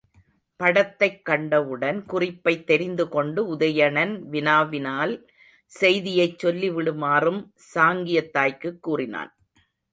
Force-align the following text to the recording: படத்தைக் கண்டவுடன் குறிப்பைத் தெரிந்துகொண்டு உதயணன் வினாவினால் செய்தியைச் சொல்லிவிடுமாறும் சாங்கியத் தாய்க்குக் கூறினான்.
படத்தைக் 0.59 1.25
கண்டவுடன் 1.25 2.05
குறிப்பைத் 2.05 2.65
தெரிந்துகொண்டு 2.65 3.43
உதயணன் 3.53 4.15
வினாவினால் 4.31 5.13
செய்தியைச் 5.71 6.45
சொல்லிவிடுமாறும் 6.45 7.41
சாங்கியத் 7.73 8.31
தாய்க்குக் 8.31 8.83
கூறினான். 8.83 9.31